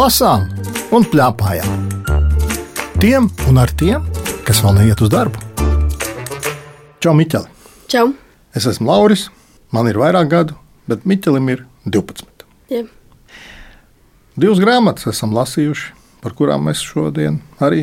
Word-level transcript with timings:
lasām 0.00 0.46
un 0.96 1.04
plēpājām. 1.04 1.88
Tiem 3.02 3.26
un 3.50 3.58
ar 3.60 3.68
tiem, 3.76 4.04
kas 4.46 4.62
vēl 4.64 4.78
neiet 4.78 5.00
uz 5.04 5.10
darbu. 5.12 5.40
Čau, 7.04 7.12
Miķeli! 7.18 7.50
Čau! 7.90 8.06
Es 8.56 8.64
esmu 8.70 8.88
Lauris, 8.88 9.26
man 9.74 9.90
ir 9.90 9.98
vairāk 10.00 10.30
gadu, 10.30 10.56
bet 10.88 11.04
Miķelim 11.08 11.50
ir 11.52 11.64
12. 11.84 12.46
Jā. 12.72 12.86
Divas 14.40 14.62
grāmatas 14.62 15.10
esam 15.10 15.34
lasījuši, 15.36 15.90
par 16.24 16.36
kurām 16.38 16.64
mēs 16.68 16.80
šodien 16.86 17.40
arī 17.60 17.82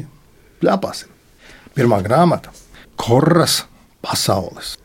plēpāsim. 0.64 1.12
Pirmā 1.78 2.00
grāmata- 2.06 2.54
Korras 3.04 3.66
pasaules. 4.02 4.78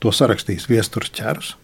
To 0.00 0.10
sarakstījis 0.10 0.66
Viestures 0.66 1.14
ķērus 1.14 1.54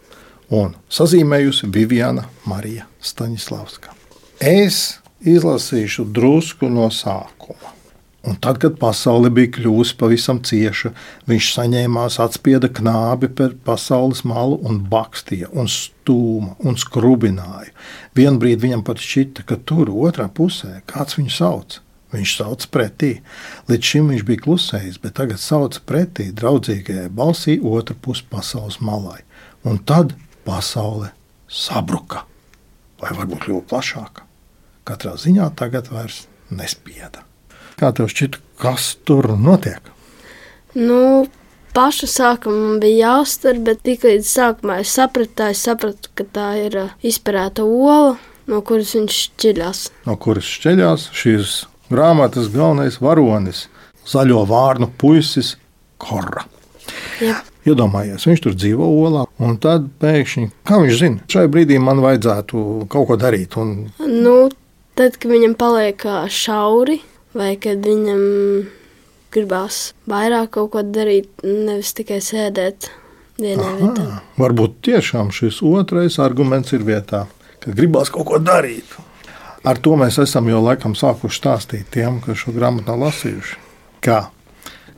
un 0.55 0.77
sazīmējusi 0.87 1.67
Viviana 1.73 2.29
Marija 2.45 2.87
Staņislavska. 3.01 3.91
Es 4.39 5.01
izlasīšu 5.21 6.05
drusku 6.13 6.69
no 6.69 6.91
sākuma. 6.93 7.77
Un 8.27 8.35
tad, 8.43 8.57
kad 8.59 8.75
pasaule 8.75 9.29
bija 9.31 9.53
kļuvusi 9.55 9.95
pavisam 9.95 10.41
cieša, 10.43 10.89
viņš 11.31 11.51
saņēmās 11.53 12.17
atspieda 12.19 12.67
knābi 12.75 13.29
par 13.31 13.53
pasaules 13.63 14.25
malu 14.27 14.57
un 14.67 14.81
bakstīja, 14.91 15.47
un 15.55 15.69
stūma 15.71 16.57
un 16.59 16.75
skrubināja. 16.81 17.71
Vienbrīd 18.19 18.65
viņam 18.65 18.83
pat 18.83 18.99
šķita, 18.99 19.47
ka 19.47 19.59
tur 19.63 19.93
otrā 19.93 20.27
pusē 20.27 20.81
kāds 20.91 21.15
viņu 21.19 21.33
sauc. 21.37 21.79
Viņš 22.11 22.35
sauc 22.41 22.67
pretī. 22.71 23.13
Līdz 23.71 23.93
šim 23.93 24.11
viņš 24.11 24.27
bija 24.27 24.43
klusējis, 24.43 24.99
bet 25.03 25.15
tagad 25.21 25.39
sauc 25.43 25.79
pretī 25.87 26.29
draudzīgajai 26.35 27.07
balsī 27.07 27.59
otru 27.63 27.95
pusi 27.95 28.27
pasaules 28.27 28.81
malai. 28.83 29.21
Un 29.67 29.79
tad 29.79 30.15
pasaule 30.47 31.13
sabruka, 31.47 32.25
vai 32.99 33.15
varbūt 33.15 33.47
kļuva 33.47 33.67
plašāka. 33.71 34.26
Katrā 34.87 35.17
ziņā 35.19 35.49
tagad 35.59 35.89
vairs 35.91 36.25
nespieda. 36.53 37.23
Kā 37.77 37.91
tev 37.93 38.07
šķita, 38.11 38.39
kas 38.61 38.93
tur 39.05 39.27
notiek? 39.35 39.91
Nu, 40.77 41.27
paša 41.75 42.07
sākumā 42.09 42.57
man 42.57 42.79
bija 42.81 43.09
jāuztver, 43.11 43.59
bet 43.67 43.83
tikai 43.85 44.15
sākumā 44.23 44.79
es 44.83 44.93
sapratu, 44.97 45.49
es 45.51 45.63
sapratu, 45.67 46.11
ka 46.17 46.25
tā 46.33 46.47
ir 46.63 46.77
ā, 46.79 46.85
izpērēta 47.05 47.65
ola, 47.67 48.15
no 48.47 48.61
kuras 48.65 48.95
viņš 48.97 49.17
šķiļās. 49.25 49.83
No 50.07 50.15
kuras 50.21 50.47
šķeļās 50.55 51.09
šīs 51.17 51.57
grāmatas 51.91 52.49
galvenais 52.53 53.01
varonis, 53.03 53.65
zaļo 54.07 54.45
vārnu 54.49 54.89
puisis 54.99 55.55
Korra. 55.97 56.43
Jā. 57.23 57.39
Iedomājies, 57.67 58.23
viņš 58.29 58.41
tur 58.45 58.53
dzīvo 58.55 58.85
olā, 59.03 59.25
un 59.43 59.57
tad 59.59 59.89
pēkšņi, 59.99 60.51
kā 60.67 60.77
viņš 60.83 60.99
zina, 61.01 61.25
šai 61.31 61.47
brīdī 61.51 61.79
man 61.83 61.99
vajadzētu 62.03 62.61
kaut 62.91 63.09
ko 63.09 63.17
darīt. 63.19 63.57
Un 63.59 63.89
Nu, 63.99 64.47
tad, 64.97 65.17
kad 65.21 65.31
viņam 65.31 65.55
paliek 65.59 66.03
šauri, 66.33 66.99
vai 67.37 67.53
kad 67.61 67.85
viņam 67.85 68.21
gribās 69.33 69.91
vairāk 70.09 70.53
kaut 70.57 70.71
ko 70.73 70.83
darīt, 70.85 71.29
nevis 71.45 71.93
tikai 71.97 72.19
sēdēt 72.23 72.89
vienā 73.41 73.73
vietā. 73.79 74.05
Aha, 74.05 74.21
varbūt 74.39 74.79
tiešām 74.87 75.29
šis 75.35 75.61
otrais 75.65 76.17
arguments 76.23 76.73
ir 76.75 76.85
vietā, 76.87 77.25
kad 77.61 77.77
gribās 77.77 78.11
kaut 78.13 78.29
ko 78.31 78.41
darīt. 78.41 78.97
Ar 79.67 79.79
to 79.83 79.97
mēs 79.99 80.19
esam 80.21 80.47
jau 80.47 80.61
laikam 80.63 80.95
sākuši 80.95 81.41
stāstīt 81.41 81.89
tiem, 81.91 82.21
kas 82.23 82.39
šo 82.43 82.53
grāmatu 82.55 82.87
nav 82.87 83.07
lasījuši. 83.07 83.57
Kā 84.05 84.21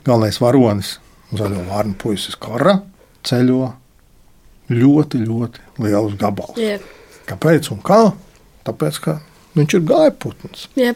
galvenais 0.06 0.38
varonis, 0.40 0.94
zaļo 1.34 1.64
vārnu 1.66 1.96
puisis 1.98 2.38
Kara, 2.38 2.78
ceļo 3.26 3.72
ļoti, 4.70 5.24
ļoti 5.26 5.82
lielus 5.82 6.14
gabalus. 6.20 6.60
Jā, 6.60 6.78
Kāpēc 7.26 7.70
un 7.74 7.82
kā? 7.86 8.00
Tāpēc, 8.66 9.00
ka 9.02 9.16
viņš 9.58 9.74
ir 9.78 9.84
gaiputns. 9.88 10.66
jā. 10.78 10.92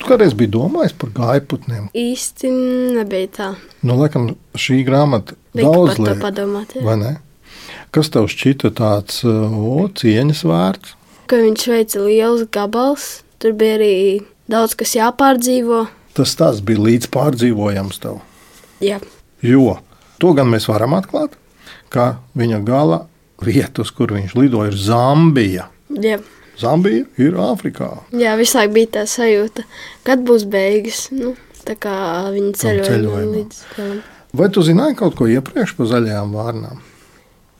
Tu 0.00 0.08
kādreiz 0.08 0.34
biji 0.36 0.52
domājis 0.56 0.96
par 0.98 1.12
gaiputniem? 1.16 1.88
īsti 1.94 2.50
nebija 2.98 3.30
tā. 3.38 3.48
Nu, 3.82 3.96
laikam, 4.00 4.32
šī 4.56 4.82
grāmata 4.86 5.36
Bija 5.54 5.70
daudz 5.70 5.98
liek, 6.02 6.20
padomāt. 6.22 6.74
Jā. 6.76 6.84
vai 6.86 6.96
ne? 7.00 7.14
Kas 7.94 8.10
tev 8.10 8.26
šķita 8.28 8.72
tāds 8.74 9.22
o, 9.24 9.88
cieņas 9.94 10.44
vērts? 10.50 10.94
Ka 11.30 11.38
viņš 11.40 11.66
veica 11.70 12.02
liels 12.04 12.44
gabals, 12.52 13.22
tur 13.40 13.54
bija 13.56 13.78
arī 13.78 13.94
daudz 14.50 14.74
kas 14.76 14.96
jāpārdzīvo. 14.98 15.86
Tas 16.14 16.34
tas 16.38 16.60
bija 16.60 16.82
līdz 16.84 17.08
pārdzīvojams 17.14 18.02
tev. 18.02 18.20
Jā, 18.84 18.98
Jo 19.44 19.78
to 20.18 20.32
gan 20.36 20.48
mēs 20.48 20.68
varam 20.70 20.94
atklāt, 20.96 21.34
ka 21.92 22.16
viņa 22.38 22.62
gala 22.64 23.02
vieta, 23.44 23.82
uz 23.84 23.90
kur 23.92 24.14
viņš 24.14 24.36
lidoja, 24.38 24.70
ir 24.72 24.78
Zambija. 24.80 25.66
jā. 25.90 26.18
Zambija 26.60 27.04
ir 27.18 27.38
Āfrikā. 27.40 27.90
jā 28.14 28.34
visu 28.38 28.58
laiku 28.58 28.74
bija 28.78 28.92
tā 28.98 29.04
sajūta, 29.10 29.64
kad 30.06 30.22
būs 30.26 30.46
beigas. 30.50 31.08
Nu, 31.14 31.34
tā 31.64 31.76
kā 31.80 31.94
viņi 32.34 32.52
ceļoja 32.60 32.90
ceļojumā. 32.90 33.30
līdz 33.38 33.62
galam. 33.76 34.02
Vai 34.34 34.48
tu 34.50 34.62
zināji 34.66 34.98
kaut 34.98 35.14
ko 35.18 35.28
iepriekš 35.30 35.76
par 35.78 35.90
zaļajām 35.92 36.34
vārnām? 36.34 36.82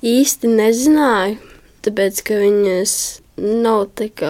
Īsti 0.05 0.50
nezināju, 0.50 1.38
tāpēc 1.87 2.22
ka 2.27 2.38
viņas 2.43 2.94
nav 3.41 3.87
tik 3.99 4.22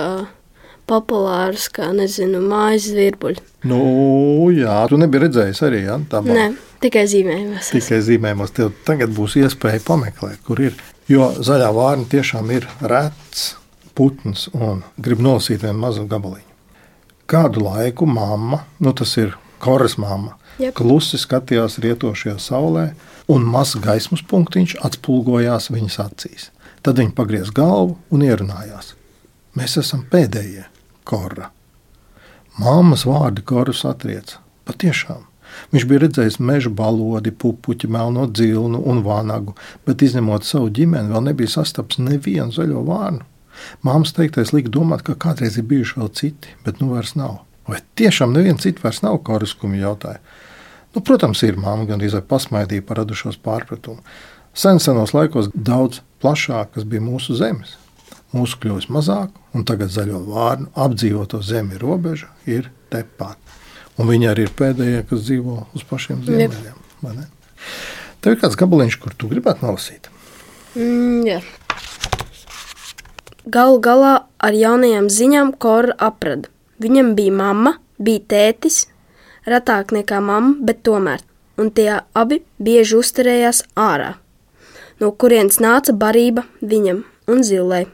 populāras 0.88 1.70
kā, 1.72 1.88
nezinu, 1.96 2.42
mājas 2.44 2.90
zvirbuļi. 2.92 3.42
Nu, 3.70 3.80
jā, 4.52 4.76
tu 4.90 5.00
nebija 5.00 5.24
redzējis 5.24 5.62
arī 5.64 5.84
ja? 5.86 5.96
tā 6.10 6.20
Nē, 6.24 6.50
tikai 6.84 7.06
zīmējumos. 7.08 7.72
Tikai 7.72 8.00
zīmējumos, 8.04 8.52
tev 8.56 8.72
tagad 8.84 9.14
būs 9.16 9.38
iespēja 9.40 9.80
pameklēt, 9.86 10.42
kur 10.44 10.60
ir. 10.60 10.76
Jo 11.08 11.32
zaļā 11.36 11.68
vārna 11.76 12.08
tiešām 12.08 12.52
ir 12.56 12.68
rets 12.80 13.54
putns 13.94 14.48
un 14.52 14.82
grib 14.98 15.22
nolasīt 15.24 15.62
vienu 15.64 15.78
mazu 15.86 16.06
gabaliņu. 16.10 16.50
Kādu 17.30 17.64
laiku 17.64 18.06
mamma, 18.06 18.64
nu 18.84 18.92
tas 18.92 19.16
ir 19.16 19.36
koras 19.64 19.96
mamma, 19.96 20.36
Jep. 20.60 20.74
klusi 20.76 21.18
skatījās 21.18 21.78
rietošajā 21.82 22.36
saulē, 22.38 22.90
un 23.32 23.46
mazs 23.48 23.78
gaismas 23.80 24.22
punktiņš 24.28 24.76
atspulgojās 24.84 25.70
viņas 25.72 25.98
acīs. 26.04 26.50
Tad 26.84 27.00
viņa 27.00 27.14
pagriez 27.16 27.50
galvu 27.54 27.96
un 28.12 28.26
ierunājās. 28.26 28.92
Mēs 29.56 29.78
esam 29.80 30.04
pēdējie, 30.10 30.66
Korra. 31.04 31.50
Māmas 32.60 33.04
vārdi 33.08 33.42
Korus 33.44 33.84
atrieca. 33.88 34.40
Patiešām. 34.68 35.24
Viņš 35.72 35.84
bija 35.88 36.02
redzējis 36.04 36.40
meža 36.42 36.70
balodi, 36.70 37.30
pupuķi, 37.30 37.88
melno 37.90 38.26
dzilnu 38.30 38.80
un 38.90 39.02
vānagu, 39.06 39.54
bet 39.86 40.02
izņemot 40.02 40.46
savu 40.46 40.70
ģimeni, 40.74 41.12
vēl 41.12 41.28
nebija 41.28 41.52
sastaps 41.56 42.00
nevienu 42.02 42.54
zaļo 42.54 42.82
vārnu. 42.88 43.22
Māmas 43.86 44.14
teiktais 44.16 44.52
lika 44.54 44.72
domāt, 44.72 45.04
ka 45.06 45.16
kādreiz 45.18 45.58
ir 45.60 45.68
bijuši 45.70 46.00
vēl 46.00 46.10
citi, 46.16 46.54
bet 46.66 46.80
nu 46.82 46.92
vairs 46.94 47.14
nav. 47.18 47.42
Vai 47.68 47.80
tiešām 47.96 48.34
neviens 48.34 48.62
cits 48.64 48.82
vairs 48.84 49.00
nav, 49.04 49.20
kā 49.24 49.38
Ruskumi 49.40 49.80
jautāja? 49.80 50.20
Nu, 50.94 51.02
protams, 51.02 51.42
ir 51.42 51.56
māma 51.58 51.88
gan 51.88 52.02
arī 52.02 52.20
pasmaidīja 52.28 52.84
par 52.86 53.00
radušos 53.02 53.40
pārpratumu. 53.42 54.04
Sen 54.54 54.78
senos 54.78 55.14
laikos 55.16 55.48
daudz 55.54 56.02
plašākas 56.22 56.86
bija 56.86 57.02
mūsu 57.02 57.34
zemes. 57.38 57.74
Mūsu 58.34 58.58
kļūst 58.62 58.90
mazāk, 58.94 59.34
un 59.54 59.66
tagad 59.66 59.90
zaļo 59.94 60.20
vārnu 60.28 60.70
apdzīvoto 60.84 61.40
zemi 61.42 61.78
robeža 61.78 62.30
ir 62.50 62.70
tepat. 62.90 63.38
Un 63.98 64.10
viņi 64.10 64.30
arī 64.30 64.46
ir 64.46 64.54
pēdējie, 64.58 65.02
kas 65.10 65.26
dzīvo 65.26 65.58
uz 65.74 65.84
pašiem 65.86 66.22
ziemeļiem. 66.26 66.78
Tev 68.22 68.34
ir 68.34 68.40
kāds 68.42 68.58
gabaliņš, 68.58 68.98
kur 69.02 69.14
tu 69.18 69.30
gribētu 69.30 69.66
nolasīt? 69.66 70.10
Mm, 70.74 71.22
jā. 71.28 71.40
Galu 73.44 73.76
galā 73.84 74.12
ar 74.40 74.54
jaunajām 74.56 75.10
ziņām 75.12 75.50
Kora 75.60 75.92
aprada. 76.00 76.48
Viņam 76.80 77.10
bija 77.16 77.32
mamma, 77.36 77.74
bija 78.00 78.22
tētis, 78.32 78.86
retāk 79.44 79.92
nekā 79.92 80.20
mamma, 80.24 80.54
bet 80.64 80.80
tomēr, 80.88 81.20
un 81.60 81.68
tie 81.70 82.00
abi 82.16 82.38
bieži 82.56 82.96
uzturējās 82.96 83.60
ārā, 83.76 84.14
no 84.96 85.10
kurienes 85.12 85.60
nāca 85.60 85.92
barība 85.92 86.46
viņam 86.62 87.02
un 87.28 87.44
zilai. 87.44 87.84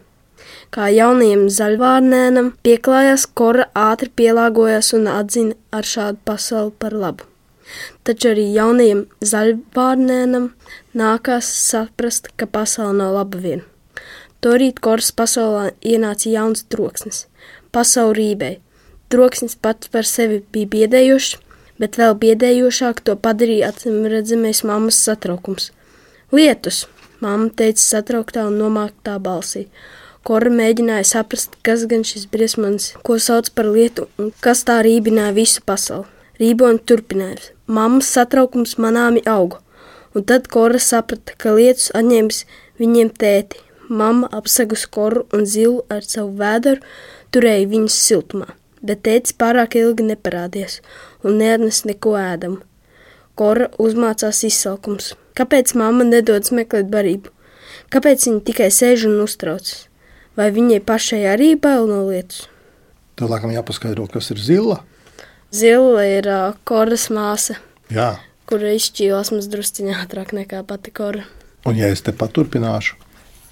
Kā 0.71 0.87
jaunajam 0.95 1.49
zaļvārnēnam 1.51 2.53
pieklājās, 2.63 3.27
Kora 3.27 3.67
ātri 3.75 4.07
pielāgojās 4.23 4.93
un 4.95 5.11
atzina 5.11 5.59
ar 5.75 5.83
šādu 5.83 6.23
pasauli 6.31 6.71
par 6.79 6.95
labu. 6.95 7.27
Taču 8.07 8.31
arī 8.37 8.47
jaunajam 8.55 9.03
zaļvārnēnam 9.19 10.53
nākās 10.95 11.51
saprast, 11.67 12.31
ka 12.39 12.47
pasaule 12.47 12.95
nav 13.03 13.19
laba 13.19 13.43
viena. 13.43 13.67
Torīt 14.41 14.79
koras 14.81 15.11
pasaulē 15.13 15.75
ienāca 15.85 16.31
jauns 16.33 16.65
troksnis. 16.73 17.27
Pasaule 17.77 18.17
rībēja. 18.17 18.61
Troksnis 19.13 19.57
pats 19.61 19.91
par 19.93 20.07
sevi 20.09 20.39
bija 20.55 20.71
biedējošs, 20.75 21.35
bet 21.83 21.99
vēl 22.01 22.15
biedējošāk 22.23 23.03
to 23.05 23.17
padarīja 23.21 23.69
acīmredzamais 23.75 24.63
mammas 24.65 25.01
satraukums. 25.05 25.71
Lietus, 26.33 26.87
mamma 27.21 27.51
teica 27.53 27.83
satrauktā 27.83 28.47
un 28.49 28.57
nomāktā 28.63 29.19
balsī. 29.21 29.67
Kora 30.25 30.53
mēģināja 30.53 31.07
saprast, 31.11 31.57
kas 31.67 31.85
gan 31.91 32.05
šis 32.05 32.27
briesmonis, 32.33 32.91
ko 33.05 33.17
sauc 33.21 33.53
par 33.57 33.69
lietu, 33.73 34.09
un 34.21 34.33
kas 34.45 34.65
tā 34.69 34.81
rībināja 34.85 35.37
visu 35.37 35.65
pasauli. 35.67 36.09
Rīboni 36.41 36.81
turpinājās. 36.89 37.51
Mammas 37.69 38.09
satraukums 38.15 38.79
manāmi 38.81 39.21
auga, 39.29 39.61
un 40.17 40.25
tad 40.25 40.49
Kora 40.53 40.81
saprata, 40.81 41.37
ka 41.37 41.53
lietus 41.57 41.91
atņēmis 41.97 42.47
viņiem 42.81 43.13
tēti. 43.21 43.61
Mamma 43.91 44.29
apsegus 44.39 44.85
koru 44.87 45.25
un 45.35 45.43
zilu 45.51 45.83
ar 45.91 46.05
savu 46.07 46.33
vēderu 46.39 46.81
turēja 47.35 47.67
viņus 47.75 47.97
siltumā. 48.07 48.49
bet 48.83 49.03
tētis 49.05 49.35
pārāk 49.37 49.75
ilgi 49.77 50.07
neparādījās 50.09 50.79
un 51.23 51.35
neatnes 51.37 51.83
neko 51.85 52.15
ēdamu. 52.17 52.63
Kora 53.37 53.67
uzmācās 53.79 54.39
izsalkums. 54.49 55.11
Kāpēc 55.37 55.75
mamma 55.77 56.05
nedodas 56.09 56.49
meklēt 56.57 56.89
barību? 56.93 57.29
Kāpēc 57.93 58.25
viņa 58.27 58.41
tikai 58.49 58.71
sēž 58.73 59.05
un 59.11 59.19
uztraucas? 59.21 59.87
Vai 60.37 60.49
viņai 60.55 60.81
pašai 60.81 61.21
arī 61.35 61.51
bail 61.61 61.85
no 61.91 62.07
lietas? 62.09 62.47
Tev 63.21 63.29
laikam 63.29 63.53
jāpaskaidro, 63.53 64.07
kas 64.09 64.31
ir 64.33 64.41
zila. 64.41 64.79
Zila 65.53 66.07
ir 66.09 66.29
uh, 66.31 66.55
koras 66.65 67.09
māsa, 67.13 67.59
Jā, 67.93 68.15
kura 68.49 68.73
izšķīlās 68.79 69.33
mums 69.35 69.49
drusciņā 69.53 69.99
ātrāk 70.07 70.33
nekā 70.33 70.63
pati 70.65 70.91
kora. 70.95 71.25
un 71.67 71.77
ja 71.77 71.89
es 71.93 72.01
te 72.01 72.13
paturpināšu, 72.17 72.97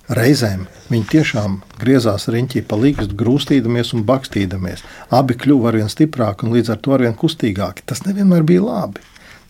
reizēm 0.08 0.66
viņi 0.88 1.06
tiešām 1.12 1.60
griezās 1.80 2.28
riņķī 2.32 2.64
pa 2.68 2.78
līgstu, 2.80 3.16
grūstīdamies 3.18 3.92
un 3.96 4.04
bakstīdamies. 4.08 4.84
Abi 5.14 5.36
kļuva 5.38 5.72
arvien 5.72 5.92
stiprāki 5.92 6.46
un 6.46 6.56
līdz 6.56 6.74
ar 6.74 6.82
to 6.82 6.94
arvien 6.96 7.16
kustīgāki. 7.18 7.84
Tas 7.86 8.04
nevienmēr 8.06 8.46
bija 8.48 8.64
labi. 8.64 9.04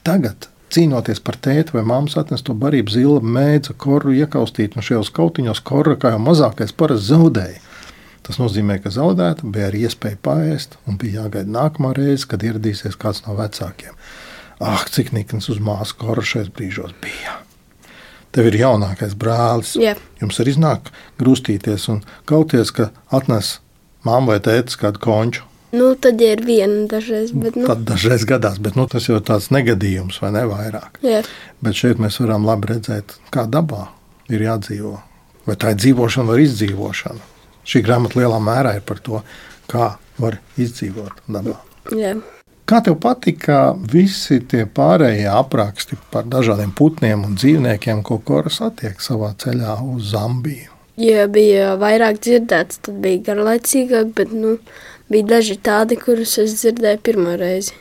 Tagad, 0.07 0.49
cīnoties 0.75 1.23
par 1.25 1.39
tēti 1.43 1.77
vai 1.77 1.85
māmas 1.87 2.19
atnesto 2.21 2.55
barību, 2.59 2.93
zila 2.95 3.23
mēdza 3.23 3.77
koru 3.79 4.15
iekaustīt, 4.17 4.77
un 4.77 4.87
šajos 4.87 5.13
kautiņos 5.15 5.63
korra 5.67 5.97
kā 6.01 6.15
jau 6.15 6.23
mazākais 6.23 6.75
parasti 6.77 7.13
zaudēja. 7.13 7.65
Tas 8.29 8.37
nozīmē, 8.37 8.77
ka 8.85 8.93
zaudēta 8.93 9.49
bija 9.49 9.71
arī 9.71 9.87
iespēja 9.89 10.21
paēst, 10.21 10.77
un 10.85 11.01
bija 11.01 11.23
jāgaida 11.23 11.49
nākamā 11.55 11.95
reize, 11.97 12.29
kad 12.29 12.45
ieradīsies 12.45 12.99
kāds 13.01 13.25
no 13.25 13.39
vecākiem. 13.39 13.97
Ah, 14.61 14.85
cik 14.91 15.15
nikns 15.17 15.49
uz 15.49 15.63
māsu 15.65 15.97
korra 16.03 16.27
šajos 16.27 16.53
brīžos 16.53 16.93
bija! 17.01 17.39
Tev 18.33 18.47
ir 18.51 18.59
jaunākais 18.61 19.15
brālis. 19.19 19.75
Jā. 19.81 19.95
Jums 20.21 20.39
arī 20.43 20.53
iznāk 20.55 20.91
grūstīties 21.21 21.89
un 21.93 22.03
kauties, 22.29 22.71
ka 22.77 22.91
atnes 23.15 23.59
mamma 24.05 24.35
vai 24.35 24.41
tētis 24.45 24.77
kādu 24.81 25.01
konču. 25.03 25.45
Nu, 25.73 25.91
tad 26.01 26.21
ir 26.25 26.41
viena 26.49 26.87
dažreiz, 26.89 27.33
bet 27.37 27.57
nu, 27.57 27.67
Tad 27.69 27.83
dažreiz 27.89 28.23
gadās, 28.29 28.57
bet 28.65 28.77
nu, 28.79 28.87
tas 28.89 29.05
jau 29.09 29.19
ir 29.19 29.25
tāds 29.29 29.51
negadījums, 29.53 30.21
vai 30.23 30.31
ne 30.33 30.47
vairāk. 30.49 30.97
jā. 31.05 31.21
Bet 31.61 31.77
šeit 31.77 32.01
mēs 32.01 32.17
varam 32.23 32.47
labi 32.49 32.71
redzēt, 32.73 33.19
kā 33.35 33.45
dabā 33.49 33.89
ir 34.33 34.41
jādzīvo. 34.47 34.95
Vai 35.49 35.57
tā 35.61 35.75
ir 35.75 35.81
dzīvošana 35.83 36.33
vai 36.33 36.43
izdzīvošana. 36.47 37.21
Šī 37.69 37.83
grāmata 37.85 38.17
lielā 38.21 38.39
mērā 38.41 38.77
ir 38.79 38.85
par 38.89 39.01
to, 39.05 39.21
kā 39.69 39.97
var 40.19 40.39
izdzīvot 40.57 41.21
dabā. 41.29 41.57
jā. 41.93 42.17
Kā 42.69 42.83
tev 42.85 42.99
patika 43.01 43.59
visi 43.93 44.43
tie 44.45 44.67
pārējie 44.69 45.29
apraksti 45.33 45.97
par 46.13 46.27
dažādiem 46.29 46.75
putniem 46.77 47.23
un 47.25 47.39
dzīvniekiem, 47.41 48.03
ko 48.05 48.19
Koras 48.21 48.59
attiek 48.67 49.01
savā 49.01 49.31
ceļā 49.41 49.79
uz 49.95 50.11
Zambiju? 50.11 50.75
Ja 51.01 51.25
bija 51.33 51.71
vairāk 51.81 52.19
dzirdēts, 52.27 52.83
tad 52.85 52.99
bija 53.01 53.23
garlaicīgāk, 53.31 54.11
bet 54.19 54.35
nu, 54.37 54.59
bija 55.09 55.31
daži 55.31 55.57
tādi, 55.65 55.97
kurus 55.97 56.37
es 56.43 56.59
dzirdēju 56.59 57.01
pirmo 57.09 57.39
reizi. 57.41 57.73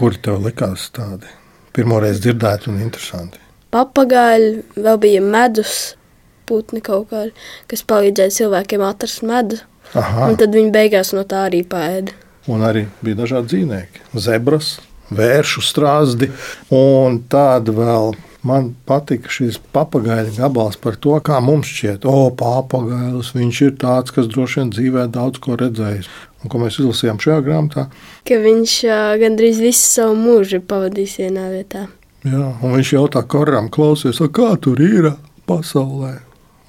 Kuri 0.00 0.22
tev 0.24 0.40
likās 0.46 0.86
tādi 0.96 1.28
pirmoreiz 1.76 2.22
dzirdēti 2.24 2.72
un 2.72 2.80
interesanti? 2.80 3.42
Papagaļi, 3.76 4.54
vēl 4.80 5.02
bija 5.04 5.20
medus 5.20 5.74
putni 6.48 6.80
kaut 6.80 7.10
kādi, 7.12 7.36
kas 7.68 7.84
palīdzēja 7.84 8.38
cilvēkiem 8.38 8.88
atrast 8.88 9.20
medu. 9.20 9.60
Aha, 9.92 10.30
Un 10.30 10.40
tad 10.40 10.56
viņi 10.56 10.72
beigās 10.72 11.12
no 11.12 11.28
tā 11.28 11.44
arī 11.50 11.60
pēda. 11.68 12.16
Un 12.50 12.64
arī 12.66 12.86
bija 13.04 13.22
dažādi 13.22 13.54
dzīvnieki. 13.54 14.02
Zebras, 14.18 14.78
vēršu 15.14 15.62
strāzdi 15.64 16.30
un 16.74 17.22
tāda 17.30 17.74
vēl. 17.76 18.12
Man 18.46 18.70
patika 18.88 19.28
šis 19.28 19.58
papagaļa 19.74 20.30
gabals 20.38 20.78
par 20.80 20.94
to, 20.96 21.12
kā 21.20 21.42
mums 21.44 21.68
šķiet, 21.68 22.06
o, 22.08 22.30
papagailis. 22.32 23.34
Viņš 23.36 23.58
ir 23.66 23.74
tāds, 23.82 24.14
kas 24.16 24.30
droši 24.32 24.62
vien 24.62 24.70
dzīvē 24.72 25.02
daudz 25.12 25.42
ko 25.44 25.58
redzējis. 25.60 26.08
Un 26.40 26.48
ko 26.48 26.62
mēs 26.62 26.78
izlasījām 26.80 27.20
šajā 27.20 27.42
grāmatā, 27.44 27.90
Ka 28.24 28.38
viņš 28.40 28.76
uh, 28.88 29.00
gandrīz 29.20 29.60
visu 29.60 29.84
savu 29.84 30.16
mūžu 30.16 30.56
ir 30.56 30.64
pavadījis 30.70 31.18
vienā 31.20 31.50
vietā. 31.52 31.84
Jā, 32.24 32.46
un 32.64 32.78
viņš 32.78 32.94
jautā 32.96 33.20
koram, 33.28 33.68
klausies, 33.68 34.22
"A, 34.24 34.28
kā 34.32 34.54
tur 34.56 34.80
ir 34.80 35.12
pasaulē. 35.46 36.20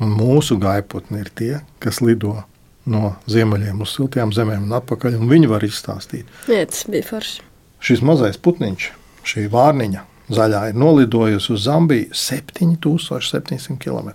Un 0.02 0.16
mūsu 0.18 0.58
gaiputni 0.60 1.22
ir 1.22 1.30
tie, 1.36 1.62
kas 1.80 2.02
lido 2.02 2.44
no 2.90 3.16
ziemeļiem 3.30 3.82
uz 3.84 3.96
siltajām 3.98 4.34
zemēm 4.36 4.66
un 4.70 4.78
atpakaļ, 4.80 5.20
un 5.22 5.30
viņi 5.30 5.52
var 5.52 5.66
izstāstīt. 5.66 6.30
Jā, 6.50 6.66
tas 6.70 6.86
bija 6.90 7.08
forši. 7.10 7.46
Šis 7.82 8.04
mazais 8.06 8.38
putniņš, 8.42 8.90
šī 9.26 9.46
vārniņa 9.54 10.04
zaļā, 10.32 10.68
ir 10.72 10.78
nolidojusi 10.80 11.54
uz 11.54 11.64
Zambiju 11.66 12.12
7700 12.16 13.78
km. 13.82 14.12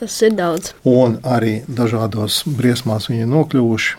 Tas 0.00 0.14
ir 0.24 0.32
daudz. 0.32 0.72
Un 0.88 1.18
arī 1.28 1.60
dažādos 1.68 2.42
briesmās 2.48 3.10
viņi 3.10 3.26
ir 3.26 3.28
nokļuvuši. 3.28 3.96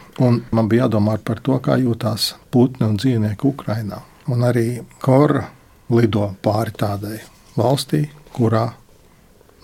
Man 0.50 0.70
bija 0.70 0.88
jādomā 0.88 1.20
par 1.22 1.42
to, 1.46 1.60
kā 1.62 1.78
jūtas 1.78 2.32
putni 2.54 2.88
un 2.88 2.98
dzīvnieki 2.98 3.46
Ukrajinā. 3.52 4.02
Un 4.32 4.46
arī 4.48 4.82
Kora 5.02 5.44
lido 5.94 6.32
pāri 6.42 6.74
tādai 6.78 7.20
valstī, 7.58 8.08
kurā 8.34 8.72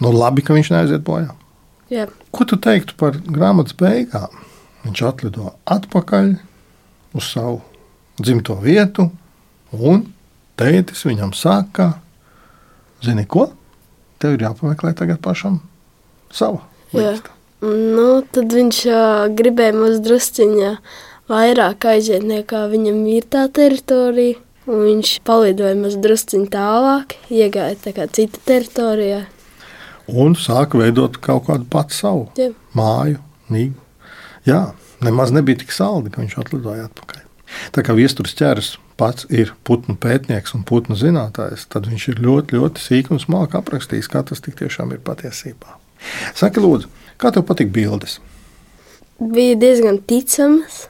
nu, 0.03 0.11
labi, 0.13 0.43
ka 0.45 0.53
viņš 0.53 0.71
neaiziet 0.75 1.05
bojā. 1.07 1.31
Jā, 1.93 2.07
Ko 2.35 2.43
tu 2.43 2.57
teiktu 2.59 2.97
par 2.99 3.15
grāmatas 3.23 3.75
beigām? 3.77 4.33
Viņš 4.83 5.03
atlido 5.07 5.53
atpakaļ 5.67 6.33
uz 7.17 7.29
savu 7.31 7.61
dzimto 8.19 8.57
vietu, 8.61 9.07
un 9.71 10.05
tētis 10.59 11.05
viņam 11.07 11.33
saka, 11.37 11.93
zini 13.05 13.25
ko? 13.29 13.49
Tev 14.17 14.35
ir 14.35 14.47
jāpameklē 14.47 14.93
tagad 14.97 15.21
pašam 15.23 15.59
sava 16.33 16.63
lieta. 16.93 17.31
nu, 17.61 18.07
tad 18.33 18.53
viņš 18.53 18.81
uh, 18.89 19.27
gribēja 19.33 19.75
mums 19.77 20.01
drusciņā 20.05 20.73
vairāk 21.31 21.87
aiziet 21.91 22.25
nekā 22.25 22.65
viņam 22.71 22.99
ir 23.13 23.27
tā 23.29 23.47
teritorija. 23.53 24.41
Un 24.67 24.81
viņš 24.83 25.13
palidoja 25.23 25.77
mums 25.79 25.95
drusciņā 26.03 26.49
tālāk, 26.51 27.13
iegāja 27.31 27.77
tā 27.85 27.93
kā 27.95 28.03
cita 28.11 28.41
teritorijā. 28.49 29.21
Un 30.07 30.37
sāka 30.39 30.79
veidot 30.79 31.19
kaut 31.23 31.47
kādu 31.49 31.67
pats 31.69 31.99
savu 32.03 32.29
Jā. 32.39 32.51
māju, 32.77 33.19
nīgu. 33.51 33.75
Jā, 34.47 34.71
nemaz 35.03 35.33
nebija 35.35 35.59
tik 35.63 35.73
saldi, 35.75 36.13
ka 36.13 36.21
viņš 36.23 36.37
atlidoja 36.39 36.87
atpakaļ. 36.87 37.23
Tā 37.75 37.83
kā 37.83 37.95
viestures 37.95 38.35
ķērs 38.37 38.75
pats 38.99 39.27
ir 39.33 39.53
putnu 39.67 39.95
pētnieks 39.99 40.55
un 40.57 40.63
putnu 40.67 40.97
zinātājs, 40.99 41.67
tad 41.71 41.87
viņš 41.91 42.07
ir 42.13 42.21
ļoti, 42.23 42.57
ļoti 42.59 42.83
sīk 42.83 43.11
un 43.13 43.21
smalki 43.23 43.59
aprakstījis, 43.59 44.09
kā 44.11 44.23
tas 44.27 44.43
tiešām 44.43 44.95
ir 44.95 45.03
patiesībā. 45.05 45.77
Saki, 46.37 46.61
lūdzu, 46.63 46.89
kā 47.21 47.31
tev 47.33 47.45
patīk 47.47 47.71
bildes? 47.73 48.19
Bija 49.17 49.57
diezgan 49.59 49.99
ticams. 50.07 50.85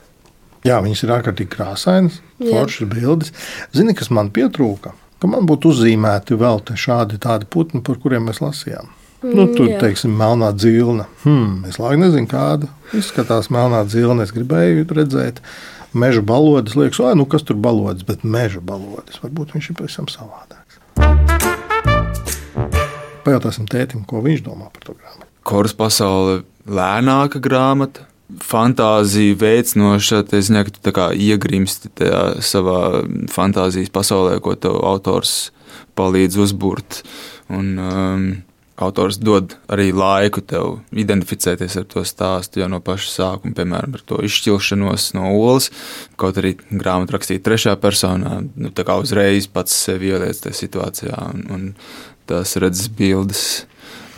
Jā, 0.68 0.82
viņas 0.84 1.03
ir 1.06 1.13
ārkārtīgi 1.15 1.53
krāsainas, 1.53 2.20
foršas 2.41 2.89
bildes. 2.91 3.34
Zini, 3.75 3.96
kas 3.96 4.12
man 4.12 4.34
pietrūka? 4.36 4.94
Ka 5.18 5.30
man 5.32 5.48
būtu 5.50 5.72
uzzīmēti 5.72 6.38
vēl 6.38 6.62
šādi 6.77 7.22
tādi 7.24 7.48
putni, 7.50 7.82
par 7.82 7.98
kuriem 8.01 8.27
mēs 8.27 8.44
lasījām. 8.44 8.91
Nu, 9.24 9.47
Mm, 9.47 9.55
tur, 9.57 9.65
jā. 9.71 9.79
teiksim, 9.81 10.12
melnā 10.13 10.51
dzīvna. 10.53 11.07
Hmm, 11.24 11.63
es 11.65 11.79
labi 11.81 11.97
nezinu, 11.97 12.27
kāda 12.29 12.67
izskatās 12.93 13.50
melnā 13.50 13.79
dzīvna. 13.89 14.21
Es 14.27 14.31
gribēju 14.36 14.86
redzēt 14.93 15.41
meža 15.97 16.21
balodus. 16.21 16.75
Liekas, 16.77 17.00
ah, 17.01 17.15
nu 17.17 17.25
kas 17.25 17.41
tur 17.41 17.57
balodas, 17.57 18.05
bet 18.05 18.21
meža 18.24 18.62
balodus. 18.62 19.17
Varbūt 19.24 19.55
viņš 19.57 19.71
ir 19.71 19.79
pavisam 19.79 20.05
savādāks. 20.05 20.77
Pajautāsim 23.25 23.65
tētim, 23.67 24.05
ko 24.07 24.21
viņš 24.24 24.43
domā 24.45 24.69
par 24.71 24.86
to 24.86 24.93
grāmatu. 24.95 25.25
Koras 25.47 25.74
pasaule 25.74 26.43
lēnāka 26.67 27.41
grāmata. 27.43 28.05
Fantāzija 28.43 29.38
veicinoša, 29.39 30.25
tā 30.27 30.41
ziņā, 30.43 30.65
ka 30.67 30.71
tu 30.83 30.91
kā 30.91 31.05
iegrimsti 31.15 31.88
tajā 31.95 32.21
savā 32.43 33.05
fantāzijas 33.31 33.89
pasaulē, 33.95 34.41
ko 34.43 34.51
tev 34.59 34.81
autors 34.83 35.50
palīdz 35.95 36.36
uzbūrt. 36.43 37.01
Un, 37.55 37.69
um, 37.79 38.25
autors 38.77 39.17
dod 39.17 39.55
arī 39.74 39.89
laiku 39.96 40.43
tev 40.46 40.79
identificēties 40.93 41.79
ar 41.81 41.88
to 41.89 42.03
stāstu 42.05 42.62
jau 42.62 42.69
no 42.72 42.79
paša 42.84 43.10
sākuma, 43.13 43.55
piemēram, 43.57 43.98
ar 43.98 44.05
to 44.05 44.22
izšķilšanos 44.27 45.10
no 45.17 45.31
olas. 45.34 45.72
Kaut 46.19 46.38
arī 46.38 46.55
grāmatā 46.69 47.17
rakstīja 47.17 47.43
trešā 47.48 47.75
personā, 47.81 48.39
nu, 48.55 48.72
tā 48.72 48.86
kā 48.88 49.00
uzreiz 49.01 49.50
pats 49.50 49.75
sevi 49.88 50.13
ieliec 50.13 50.41
tajā 50.43 50.62
situācijā, 50.62 51.22
un, 51.34 51.46
un 51.53 51.69
tās 52.29 52.57
redzes 52.62 52.91
bildes 52.93 53.43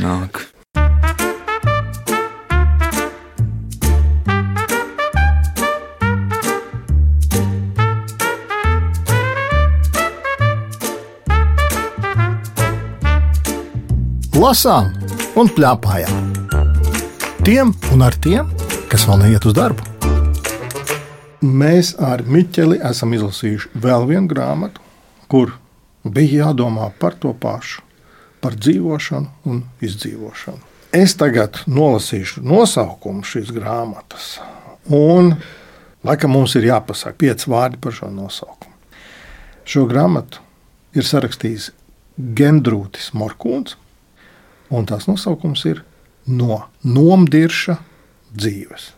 nāk. 0.03 0.43
Lasām 14.39 14.93
un 15.35 15.49
plēpājām. 15.51 16.29
Tiem 17.43 17.73
un 17.91 18.03
ar 18.05 18.15
tiem, 18.23 18.47
kas 18.91 19.03
vēl 19.09 19.19
neiet 19.23 19.45
uz 19.49 19.55
darbu. 19.57 19.83
Mēs 21.43 21.91
ar 21.99 22.23
Miķeli 22.23 22.79
esam 22.89 23.13
izlasījuši 23.17 23.71
vēl 23.83 24.07
vienu 24.07 24.31
grāmatu, 24.31 24.81
kur 25.27 25.53
bija 26.03 26.45
jādomā 26.45 26.87
par 26.99 27.19
to 27.19 27.33
pašu, 27.35 27.83
par 28.39 28.55
dzīvošanu 28.55 29.51
un 29.51 29.63
izdzīvošanu. 29.83 30.63
Es 30.95 31.13
tagad 31.19 31.61
nolasīšu 31.67 32.41
nosaukumu 32.47 33.27
šīs 33.27 33.51
grāmatas, 33.55 34.37
un 34.87 35.35
Laikam 36.03 36.31
mums 36.31 36.53
ir 36.55 36.63
jāpasaka 36.63 37.17
pieci 37.19 37.49
vārdi 37.51 37.75
par 37.83 37.91
šo 37.91 38.07
nosaukumu. 38.07 38.71
Šo 39.67 39.83
grāmatu 39.89 40.39
ir 40.95 41.03
sarakstījis 41.03 41.73
Gendrūtis 42.39 43.09
Morkūns, 43.19 43.75
un 44.69 44.85
tās 44.89 45.07
nosaukums 45.09 45.65
ir 45.69 45.83
No 46.29 46.59
nomdirša 46.85 47.75
dzīves. 48.37 48.91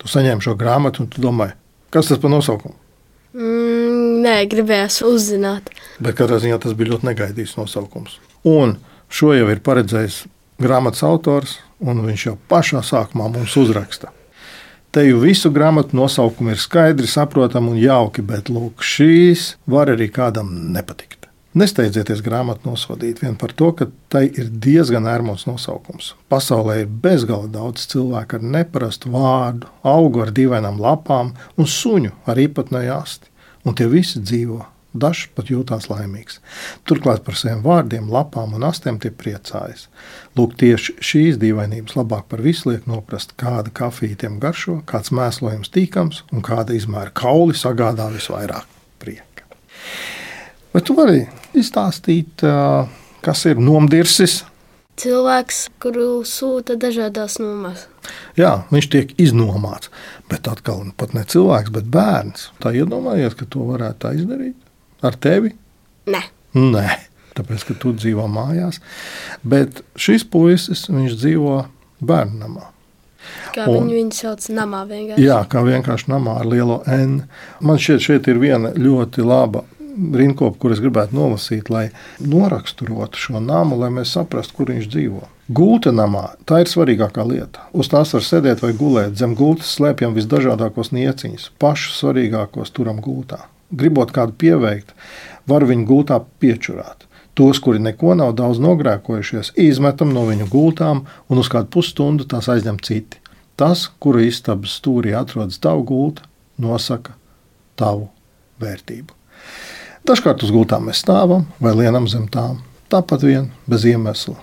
Tu 0.00 0.10
saņēmi 0.10 0.42
šo 0.42 0.56
grāmatu, 0.58 1.04
un 1.04 1.10
tu 1.12 1.22
domā, 1.22 1.52
kas 1.94 2.10
tas 2.10 2.20
par 2.22 2.32
nosaukumu? 2.32 2.74
Mm, 3.36 4.24
nē, 4.24 4.36
gribējās 4.50 5.02
uzzināt. 5.06 5.70
Bet 6.02 6.18
katrā 6.18 6.40
ziņā 6.42 6.58
tas 6.62 6.74
bija 6.76 6.94
ļoti 6.94 7.10
negaidīts 7.10 7.56
nosaukums. 7.60 8.18
Un 8.48 8.78
šo 9.12 9.34
jau 9.36 9.48
ir 9.52 9.62
paredzējis 9.64 10.24
grāmatas 10.62 11.04
autors, 11.06 11.58
un 11.78 12.02
viņš 12.04 12.26
jau 12.30 12.36
pašā 12.50 12.82
sākumā 12.84 13.28
mums 13.32 13.56
uzraksta. 13.60 14.10
Te 14.90 15.04
jau 15.04 15.20
visu 15.20 15.50
grāmatu 15.52 15.98
nosaukumu 15.98 16.54
ir 16.54 16.60
skaidri, 16.62 17.08
saprotami 17.10 17.74
un 17.74 17.80
jauki, 17.80 18.24
bet 18.24 18.48
lūk, 18.48 18.80
šīs 18.80 19.52
var 19.68 19.92
arī 19.92 20.08
kādam 20.12 20.54
nepatikt. 20.72 21.15
Nesteidzieties 21.56 22.20
grāmatu 22.20 22.68
nosodīt 22.68 23.22
vien 23.24 23.36
par 23.40 23.54
to, 23.56 23.70
ka 23.72 23.86
tai 24.12 24.26
ir 24.28 24.50
diezgan 24.60 25.06
ērmons 25.08 25.46
nosaukums. 25.48 26.10
Pasaulē 26.28 26.82
ir 26.82 26.90
bezgalīgi 27.04 27.54
daudz 27.54 27.86
cilvēku 27.94 28.36
ar 28.36 28.42
neparastu 28.56 29.12
vārdu, 29.14 29.70
augu 29.80 30.20
ar 30.26 30.34
dīvainām 30.36 30.76
lapām 30.84 31.30
un 31.56 31.70
suņu 31.72 32.12
ar 32.28 32.40
īpatnēju 32.42 32.92
asti. 32.92 33.32
Un 33.64 33.76
tie 33.78 33.86
visi 33.88 34.20
dzīvo. 34.20 34.66
Dažs 34.96 35.30
pat 35.36 35.48
jūtās 35.52 35.88
laimīgs. 35.90 36.38
Turklāt 36.88 37.24
par 37.24 37.36
saviem 37.36 37.62
vārdiem, 37.64 38.10
lapām 38.12 38.52
un 38.56 38.64
astēm 38.68 39.00
tie 39.00 39.10
priecājas. 39.12 39.86
Lūk, 40.36 40.58
tieši 40.60 40.96
šīs 41.04 41.40
dīvainības 41.40 41.96
labāk 41.96 42.28
par 42.32 42.44
visu 42.44 42.70
liek 42.70 42.84
noprast, 42.88 43.32
kāda 43.40 43.72
kafija 43.76 44.20
tiem 44.24 44.36
garšo, 44.44 44.82
kāds 44.88 45.12
mēslojums 45.12 45.72
tīkams 45.72 46.22
un 46.32 46.44
kāda 46.44 46.76
izmēra 46.76 47.12
kauli 47.16 47.56
sagādā 47.56 48.08
visvairāk 48.12 48.68
prieka. 49.00 49.44
Bet 50.76 50.84
tu 50.84 50.92
vari 50.92 51.22
izstāstīt, 51.56 52.42
kas 53.24 53.44
ir 53.48 53.56
nomdirsis? 53.64 54.42
Cilvēks, 55.00 55.62
kuru 55.80 56.20
sūta 56.28 56.74
dažādās 56.76 57.38
nomās. 57.40 57.86
Jā, 58.36 58.50
viņš 58.68 58.88
tiek 58.92 59.14
iznomāts. 59.16 59.88
Bet 60.28 60.44
atkal 60.52 60.82
pat 61.00 61.14
ne 61.16 61.22
cilvēks, 61.24 61.72
bet 61.72 61.88
bērns. 61.92 62.50
Tā 62.60 62.74
iedomājies, 62.76 63.38
ka 63.38 63.48
to 63.48 63.64
varētu 63.70 64.02
tā 64.04 64.10
izdarīt 64.18 65.04
ar 65.04 65.16
tevi? 65.16 65.54
Nē. 66.12 66.20
Nē, 66.60 66.90
tāpēc, 67.40 67.64
ka 67.70 67.76
tu 67.80 67.94
dzīvo 67.96 68.26
mājās. 68.32 68.82
Bet 69.48 69.80
šis 69.96 70.26
puisis, 70.28 70.90
viņš 70.92 71.16
dzīvo 71.22 71.54
bērnu 72.04 72.42
namā. 72.42 72.66
Kā 73.56 73.64
un, 73.64 73.88
viņu, 73.88 73.96
viņu 73.96 74.18
sauc 74.18 74.44
namā 74.52 74.82
vienkārši. 74.92 75.24
Jā, 75.24 75.40
kā 75.48 75.64
vienkārši 75.64 76.12
namā 76.12 76.36
ar 76.42 76.52
lielo 76.52 76.82
N. 76.84 77.22
Man 77.64 77.80
šķiet, 77.80 78.04
šeit 78.10 78.28
ir 78.28 78.44
viena 78.44 78.76
ļoti 78.76 79.24
laba 79.24 79.64
rindkopu, 79.96 80.58
kur 80.60 80.74
es 80.74 80.82
gribētu 80.82 81.16
nolasīt, 81.16 81.70
lai 81.72 81.88
noraksturotu 82.20 83.20
šo 83.20 83.40
namu, 83.42 83.78
lai 83.80 83.90
mēs 83.94 84.14
saprastu, 84.16 84.58
kur 84.58 84.72
viņš 84.72 84.88
dzīvo. 84.92 85.24
Gulta 85.56 85.92
namā 85.94 86.24
tā 86.48 86.64
ir 86.64 86.70
svarīgākā 86.70 87.22
lieta. 87.26 87.68
Uz 87.70 87.90
tās 87.92 88.12
var 88.16 88.24
sēdēt 88.26 88.64
vai 88.64 88.72
gulēt. 88.74 89.14
Zem 89.18 89.36
gultas 89.38 89.76
slēpjam 89.76 90.16
visdažādākos 90.16 90.90
nieciņus, 90.96 91.52
pašus 91.62 92.00
svarīgākos 92.02 92.74
turam 92.74 92.98
gultā. 93.02 93.44
Gribot 93.70 94.12
kādu 94.14 94.34
pieveikt, 94.38 94.92
var 95.46 95.66
viņu 95.66 95.86
gultā 95.86 96.20
piečurāt. 96.42 97.06
Tos, 97.36 97.60
kuri 97.60 97.82
neko 97.84 98.14
nav 98.16 98.32
daudz 98.38 98.58
nogrēkojušies, 98.64 99.52
izmetam 99.60 100.14
no 100.16 100.24
viņu 100.26 100.48
gultām 100.50 101.04
un 101.28 101.42
uz 101.42 101.50
kādu 101.52 101.68
pusstundu 101.76 102.26
tās 102.26 102.48
aizņem 102.52 102.80
citi. 102.86 103.20
Tas, 103.60 103.86
kuru 104.00 104.24
istabas 104.26 104.78
stūrī 104.80 105.14
atrodas 105.16 105.60
tavu 105.62 105.84
gultu, 105.88 106.24
nosaka 106.60 107.14
tavu 107.76 108.08
vērtību. 108.60 109.15
Dažkārt 110.06 110.44
uz 110.46 110.52
gultām 110.54 110.84
mēs 110.86 111.00
stāvam 111.02 111.48
vai 111.58 111.72
lienam 111.74 112.04
zem 112.06 112.28
tām, 112.30 112.60
tāpat 112.92 113.24
vien 113.26 113.48
bez 113.66 113.82
iemesla. 113.90 114.36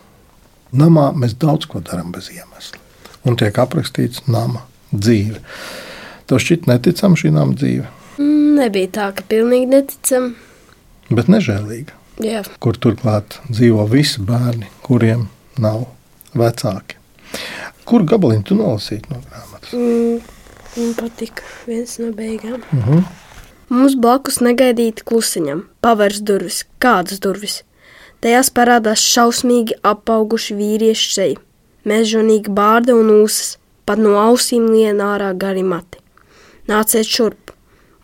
Namā 0.76 1.06
mēs 1.16 1.38
daudz 1.40 1.70
ko 1.72 1.80
darām 1.80 2.10
bez 2.12 2.28
iemesla. 2.34 2.82
Un 3.24 3.38
tiek 3.40 3.56
aprakstīts 3.64 4.26
nama 4.28 4.66
dzīve. 4.92 5.40
Tev 6.28 6.42
šķiet 6.44 6.68
neticama 6.68 7.20
šī 7.20 7.32
nama 7.32 7.56
dzīve? 7.56 7.88
Mm, 8.18 8.60
nebija 8.60 8.92
tā, 8.98 9.08
ka 9.16 9.24
pilnīgi 9.30 9.72
neticama. 9.72 10.34
Bet 11.14 11.32
nežēlīga. 11.32 11.96
Jā. 12.24 12.44
Kur 12.60 12.76
turklāt 12.76 13.40
dzīvo 13.48 13.88
visi 13.94 14.20
bērni, 14.28 14.68
kuriem 14.84 15.30
nav 15.64 15.86
vecāki. 16.36 17.00
Kur 17.88 18.04
gabaliņu 18.10 18.50
tu 18.52 18.60
nolasīji 18.60 19.08
no 19.14 19.24
grāmatas? 19.24 19.72
Mm, 19.80 20.20
man 20.76 20.96
patika 21.00 21.48
viens 21.70 21.96
no 22.04 22.12
beigām. 22.12 22.60
Uh 22.60 22.80
mhm. 22.80 22.98
-huh. 23.00 23.23
Mums 23.74 23.96
blakus 23.98 24.36
negaidīti 24.46 25.02
klusiņam, 25.10 25.64
pavērs 25.82 26.20
durvis, 26.22 26.60
kādas 26.84 27.18
durvis. 27.24 27.56
Tajās 28.22 28.52
parādās 28.54 29.02
šausmīgi 29.02 29.80
apauguši 29.90 30.58
vīriešu 30.60 31.08
seji, 31.16 31.40
mežonīgi 31.90 32.54
bārda 32.54 32.94
un 32.94 33.10
ūsas, 33.16 33.56
pat 33.90 33.98
no 34.04 34.14
ausīm 34.22 34.68
lien 34.70 35.02
ārā 35.02 35.32
gari 35.42 35.66
mati. 35.66 36.04
Nāciet 36.70 37.10
šurp, 37.10 37.56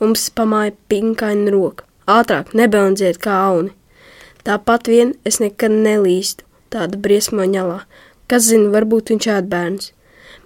mums 0.02 0.26
pamāja 0.34 0.74
pinkaina 0.90 1.54
roka, 1.54 1.86
ātrāk 2.10 2.56
nebeldziet 2.58 3.22
kā 3.22 3.38
auni. 3.52 3.70
Tāpat 4.50 4.90
vien 4.90 5.14
es 5.22 5.38
nekad 5.44 5.76
nelīstu 5.86 6.50
tāda 6.74 6.98
briesmoņalā, 6.98 7.84
kas 8.26 8.50
zina, 8.50 8.74
varbūt 8.74 9.14
viņš 9.14 9.32
ēdbērns 9.38 9.94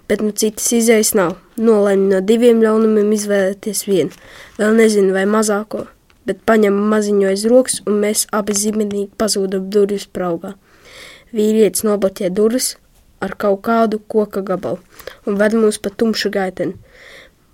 bet 0.08 0.22
nu 0.24 0.30
citas 0.36 0.70
izējas 0.76 1.14
nav. 1.18 1.36
Nolēmu 1.56 2.10
no 2.10 2.20
diviem 2.20 2.62
ļaunumiem 2.64 3.12
izvēlēties 3.16 3.84
vienu. 3.88 4.14
Vēl 4.58 4.78
nezinu, 4.78 5.14
vai 5.16 5.24
mazāko, 5.30 5.86
bet 6.28 6.42
paņem 6.48 6.76
maziņo 6.92 7.30
aiz 7.30 7.44
rokas, 7.50 7.80
un 7.86 8.00
mēs 8.04 8.26
abi 8.32 8.56
zibenīgi 8.58 9.12
pazūdam 9.20 9.68
durvis 9.70 10.06
praugā. 10.06 10.54
Vīrietis 11.34 11.86
nobloķē 11.86 12.30
durvis 12.34 12.74
ar 13.24 13.34
kaut 13.40 13.62
kādu 13.66 14.00
koka 14.12 14.42
gabalu 14.44 14.82
un 15.26 15.38
ved 15.40 15.56
mūs 15.56 15.80
pa 15.82 15.90
tumšu 15.90 16.30
gaiteni. 16.34 16.76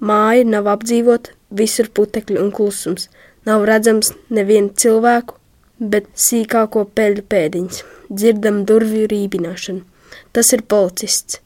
Māja 0.00 0.46
nav 0.48 0.68
apdzīvota, 0.72 1.34
visur 1.50 1.90
putekļi 1.92 2.40
un 2.40 2.50
klusums. 2.56 3.08
Nav 3.48 3.66
redzams 3.68 4.12
nevienu 4.32 4.72
cilvēku, 4.76 5.36
bet 5.80 6.08
sīkāko 6.16 6.86
peļu 6.96 7.24
pēdiņas. 7.32 7.82
Dzirdam 8.10 8.64
durvju 8.68 9.08
rībināšanu. 9.12 9.84
Tas 10.32 10.52
ir 10.56 10.64
policists. 10.68 11.40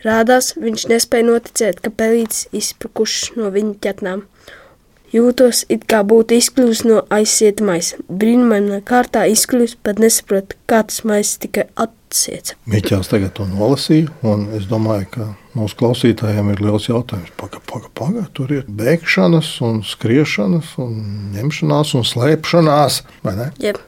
Rādās, 0.00 0.54
viņš 0.56 0.86
nespēja 0.88 1.28
noticēt, 1.28 1.80
ka 1.84 1.92
pelītis 1.92 2.46
izsprukušas 2.56 3.34
no 3.36 3.50
viņa 3.52 3.74
ķetnām. 3.84 4.24
Jūtos, 5.10 5.64
it 5.66 5.88
kā 5.90 6.04
būtu 6.06 6.36
izkļuvis 6.38 6.84
no 6.86 7.00
aizsieta 7.10 7.64
maisa. 7.66 7.98
Brīnumainā 8.06 8.78
kārtā 8.86 9.24
izkļuvis, 9.26 9.74
pat 9.82 9.98
nesaprot, 9.98 10.54
kā 10.70 10.84
tas 10.86 11.02
maisa 11.02 11.40
tikai 11.42 11.64
atsiets. 11.74 12.54
Miķels 12.70 13.10
tagad 13.10 13.34
to 13.34 13.48
nolasīja, 13.50 14.06
un 14.22 14.46
es 14.54 14.68
domāju, 14.70 15.08
ka 15.16 15.26
mūsu 15.58 15.80
klausītājiem 15.82 16.52
ir 16.54 16.62
liels 16.62 16.86
jautājums. 16.86 17.34
Pagaid, 17.42 17.66
pagaid, 17.66 17.90
pagaid, 17.98 18.30
tur 18.38 18.54
ir 18.54 18.70
bēgšanas, 18.70 19.50
un 19.66 19.82
skriešanas, 19.84 20.76
un 20.80 20.96
ņemšanās 21.34 21.94
un 21.98 22.06
slēpšanās, 22.06 23.02
vai 23.26 23.36
ne? 23.42 23.50
Jeb. 23.66 23.82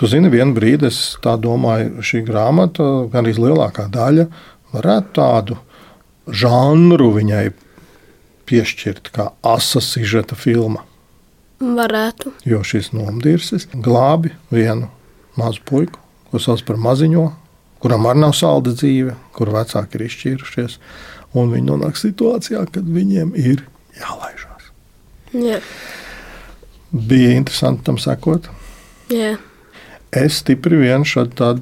Tu 0.00 0.08
zini, 0.08 0.28
vienu 0.32 0.52
brīdi 0.56 0.88
es 0.88 1.00
tā 1.24 1.34
domāju, 1.40 2.04
šī 2.04 2.22
grāmata, 2.28 2.84
gan 3.12 3.24
arī 3.24 3.34
lielākā 3.40 3.88
daļa, 3.92 4.28
varētu 4.74 5.12
tādu 5.16 5.58
žanru 6.30 7.10
viņai 7.16 7.50
piešķirt, 8.50 9.10
kā 9.14 9.30
asa 9.46 9.82
sižeta 9.84 10.38
filma. 10.38 10.84
Varētu. 11.60 12.32
Jo 12.48 12.62
šis 12.64 12.90
nomdirsis 12.96 13.68
glābi 13.74 14.32
vienu 14.50 14.88
mazu 15.38 15.60
puiku, 15.68 16.00
ko 16.30 16.40
sauc 16.40 16.62
par 16.66 16.80
maziņo, 16.80 17.26
kuram 17.82 18.08
arī 18.08 18.24
nav 18.24 18.32
salda 18.38 18.72
dzīve, 18.74 19.16
kur 19.36 19.52
vecāki 19.54 19.98
ir 19.98 20.06
izšķīrušies. 20.08 20.78
Un 21.38 21.52
viņi 21.52 21.68
nonāk 21.68 22.00
situācijā, 22.00 22.64
kad 22.74 22.88
viņiem 22.90 23.36
ir 23.38 23.62
jālaižās. 24.00 24.72
Jā. 25.36 25.60
Bija 26.90 27.36
interesanti 27.36 27.86
tam 27.86 28.00
sekot. 28.02 28.48
Jā. 29.14 29.36
Es 30.10 30.40
stipri 30.42 30.80
vien 30.80 31.06
šādi 31.06 31.60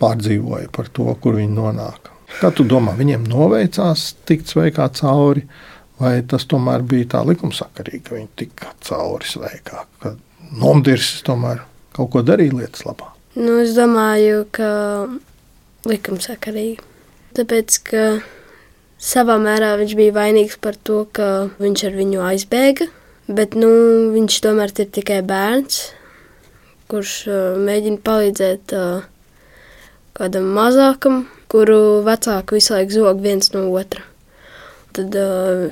pārdzīvoju 0.00 0.72
par 0.72 0.88
to, 0.88 1.10
kur 1.20 1.36
viņi 1.36 1.52
nonāk. 1.52 2.13
Kā 2.40 2.50
tu 2.54 2.66
domā, 2.66 2.96
viņiem 2.98 3.26
noveicās 3.30 4.12
tikt 4.28 4.50
sveikā 4.50 4.88
cauri, 4.98 5.44
vai 6.00 6.16
tas 6.28 6.46
tomēr 6.50 6.82
bija 6.86 7.12
tā 7.14 7.22
likumsakarīgi, 7.28 8.02
ka 8.08 8.16
viņi 8.16 8.30
tika 8.40 8.72
cauri 8.84 9.28
sveikā, 9.28 9.84
ka 10.02 10.16
nomdirsis 10.58 11.22
tomēr 11.26 11.62
kaut 11.94 12.10
ko 12.14 12.24
darīja 12.26 12.58
lietas 12.58 12.84
labā? 12.86 13.12
Nu, 13.34 13.60
es 13.62 13.74
domāju, 13.74 14.44
ka 14.54 14.68
likumsakarīgi. 15.90 16.82
Tāpēc, 17.34 17.78
ka 17.88 18.02
savā 19.02 19.38
mērā 19.42 19.72
viņš 19.80 19.94
bija 19.98 20.14
vainīgs 20.14 20.58
par 20.62 20.78
to, 20.86 21.02
ka 21.14 21.48
viņš 21.58 21.86
ar 21.88 21.98
viņu 21.98 22.22
aizbēga, 22.28 22.86
bet 23.26 23.56
nu, 23.58 23.70
viņš 24.14 24.38
tomēr 24.44 24.74
ir 24.84 24.90
tikai 24.94 25.20
bērns, 25.26 25.80
kurš 26.90 27.14
uh, 27.26 27.40
mēģina 27.58 28.02
palīdzēt 28.06 28.74
uh, 28.78 29.06
kādam 30.14 30.50
mazākam, 30.54 31.24
kuru 31.54 32.02
vecāki 32.02 32.58
visu 32.58 32.74
laiku 32.74 32.98
zog 32.98 33.22
viens 33.22 33.52
no 33.54 33.68
otra. 33.70 34.02
Tad 34.94 35.14
uh, 35.14 35.68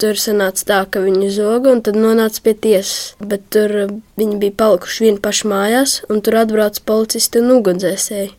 tur 0.00 0.18
sanāca 0.20 0.66
tā, 0.68 0.78
ka 0.92 1.00
viņi 1.00 1.30
zoga 1.32 1.72
un 1.72 1.80
tad 1.84 1.96
nonāca 1.96 2.42
pie 2.44 2.52
tiesas. 2.66 3.14
Bet 3.24 3.46
tur 3.54 3.72
viņi 4.20 4.40
bija 4.42 4.56
palikuši 4.60 5.06
vieni 5.06 5.22
paši 5.24 5.48
mājās, 5.48 5.94
un 6.12 6.20
tur 6.24 6.36
atbrauca 6.42 6.84
policisti 6.84 7.40
un 7.40 7.54
ugunsdzēsēji. 7.56 8.34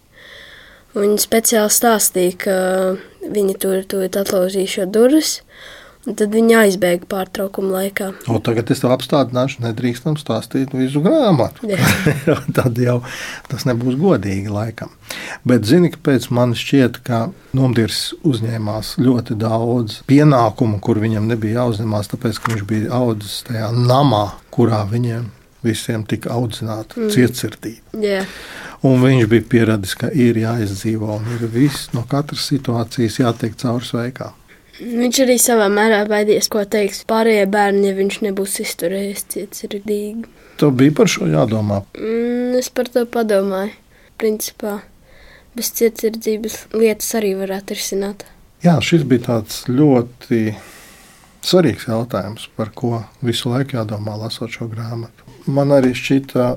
Viņi 0.96 1.18
speciāli 1.20 1.74
stāstīja, 1.74 2.38
ka 2.46 2.58
viņi 3.34 3.58
tur 3.60 3.82
ir 3.82 4.20
atlauzījuši 4.22 4.86
durvis, 4.94 5.40
Un 6.06 6.14
tad 6.14 6.36
viņi 6.38 6.54
aizbēga 6.60 7.08
pārtraukuma 7.10 7.80
laikā. 7.80 8.12
O, 8.30 8.38
tagad 8.44 8.70
es 8.70 8.84
tev 8.84 8.92
apstādināšu, 8.94 9.64
nedrīkstam 9.64 10.20
stāstīt 10.22 10.76
visu 10.78 11.02
grāmatu. 11.02 11.66
tad 12.58 12.78
jau 12.78 13.00
tas 13.50 13.66
nebūs 13.66 13.98
godīgi 13.98 14.54
laikam. 14.54 14.94
Bet 15.50 15.66
zini, 15.66 15.90
kāpēc 15.96 16.30
man 16.36 16.54
šķiet, 16.58 17.02
ka 17.08 17.24
Nomdirs 17.58 18.12
uzņēmās 18.28 18.96
ļoti 19.02 19.40
daudz 19.42 20.04
pienākumu, 20.10 20.78
kur 20.84 21.02
viņam 21.02 21.26
nebija 21.32 21.64
jāuzņemās, 21.64 22.14
tāpēc, 22.14 22.42
ka 22.42 22.54
viņš 22.54 22.68
bija 22.70 22.94
audzis 23.00 23.42
tajā 23.50 23.72
namā, 23.74 24.28
kurā 24.54 24.84
viņiem 24.92 25.32
visiem 25.66 26.06
tika 26.06 26.36
audzināta 26.38 27.00
mm. 27.00 27.12
cietsirdība. 27.16 27.98
Yeah. 27.98 28.30
Un 28.86 29.02
viņš 29.02 29.26
bija 29.32 29.50
pieradis, 29.50 29.96
ka 29.98 30.12
ir 30.14 30.38
jāizdzīvo 30.38 31.16
un 31.18 31.30
ir 31.40 31.48
viss 31.50 31.90
no 31.98 32.06
katras 32.10 32.46
situācijas 32.52 33.24
jātiek 33.24 33.58
cauri 33.58 33.88
sveikā. 33.88 34.36
Viņš 34.76 35.20
arī 35.24 35.38
savā 35.40 35.70
mērā 35.72 36.02
baidījās, 36.10 36.50
ko 36.52 36.66
teiks 36.68 37.06
pārējie 37.08 37.46
bērni, 37.48 37.88
ja 37.88 37.96
viņš 37.96 38.18
nebūs 38.26 38.58
izturējis 38.66 39.24
cietsirdīgi. 39.32 40.26
Tev 40.60 40.74
bija 40.80 40.96
par 40.98 41.12
šo 41.12 41.30
jādomā? 41.32 41.82
Mm, 41.96 42.58
es 42.60 42.68
par 42.76 42.92
to 42.92 43.06
padomāju. 43.08 43.72
Principā 44.20 44.78
bez 45.56 45.72
cietsirdības 45.76 46.60
lietas 46.76 47.10
arī 47.20 47.34
varētu 47.40 47.76
risināt. 47.76 48.28
Jā, 48.64 48.76
šis 48.84 49.04
bija 49.08 49.26
tāds 49.30 49.64
ļoti 49.72 50.56
svarīgs 51.46 51.88
jautājums, 51.88 52.48
par 52.58 52.72
ko 52.76 53.04
visu 53.24 53.52
laiku 53.52 53.78
jādomā, 53.78 54.16
lasot 54.20 54.52
šo 54.52 54.68
grāmatu. 54.72 55.28
Man 55.48 55.72
arī 55.76 55.94
šķita 55.96 56.52